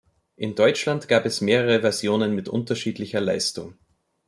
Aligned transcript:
In 0.35 0.55
Deutschland 0.55 1.07
gab 1.09 1.27
es 1.27 1.41
mehrere 1.41 1.79
Versionen 1.81 2.33
mit 2.33 2.49
unterschiedlicher 2.49 3.21
Leistung. 3.21 3.75